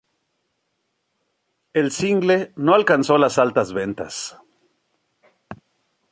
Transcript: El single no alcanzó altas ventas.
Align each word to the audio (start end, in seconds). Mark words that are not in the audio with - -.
El 1.73 1.91
single 1.91 2.53
no 2.55 2.73
alcanzó 2.73 3.13
altas 3.23 3.71
ventas. 3.71 4.35